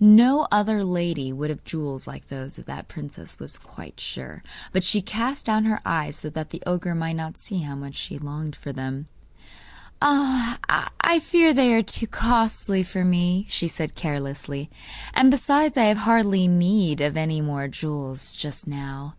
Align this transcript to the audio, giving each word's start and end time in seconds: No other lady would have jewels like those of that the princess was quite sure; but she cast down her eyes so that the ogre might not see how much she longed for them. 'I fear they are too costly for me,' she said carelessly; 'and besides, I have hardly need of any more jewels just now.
No 0.00 0.46
other 0.52 0.84
lady 0.84 1.32
would 1.32 1.50
have 1.50 1.64
jewels 1.64 2.06
like 2.06 2.28
those 2.28 2.56
of 2.56 2.66
that 2.66 2.86
the 2.86 2.92
princess 2.94 3.36
was 3.40 3.58
quite 3.58 3.98
sure; 3.98 4.44
but 4.70 4.84
she 4.84 5.02
cast 5.02 5.46
down 5.46 5.64
her 5.64 5.80
eyes 5.84 6.14
so 6.14 6.30
that 6.30 6.50
the 6.50 6.62
ogre 6.64 6.94
might 6.94 7.14
not 7.16 7.36
see 7.36 7.62
how 7.62 7.74
much 7.74 7.96
she 7.96 8.16
longed 8.16 8.54
for 8.54 8.72
them. 8.72 9.08
'I 10.00 11.20
fear 11.20 11.52
they 11.52 11.74
are 11.74 11.82
too 11.82 12.06
costly 12.06 12.84
for 12.84 13.04
me,' 13.04 13.44
she 13.48 13.66
said 13.66 13.96
carelessly; 13.96 14.70
'and 15.14 15.32
besides, 15.32 15.76
I 15.76 15.86
have 15.86 15.98
hardly 15.98 16.46
need 16.46 17.00
of 17.00 17.16
any 17.16 17.40
more 17.40 17.66
jewels 17.66 18.32
just 18.32 18.68
now. 18.68 19.16